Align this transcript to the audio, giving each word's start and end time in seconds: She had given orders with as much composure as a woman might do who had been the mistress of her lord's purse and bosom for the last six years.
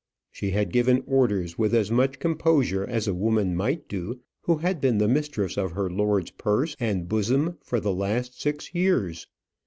She 0.31 0.49
had 0.49 0.71
given 0.71 1.03
orders 1.05 1.59
with 1.59 1.75
as 1.75 1.91
much 1.91 2.17
composure 2.17 2.83
as 2.83 3.07
a 3.07 3.13
woman 3.13 3.55
might 3.55 3.87
do 3.87 4.19
who 4.41 4.57
had 4.57 4.81
been 4.81 4.97
the 4.97 5.07
mistress 5.07 5.59
of 5.59 5.73
her 5.73 5.91
lord's 5.91 6.31
purse 6.31 6.75
and 6.79 7.07
bosom 7.07 7.59
for 7.63 7.79
the 7.79 7.93
last 7.93 8.41
six 8.41 8.73
years. 8.73 9.27